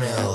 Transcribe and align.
smell. 0.00 0.29